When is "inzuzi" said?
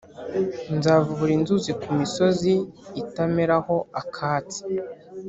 1.37-1.71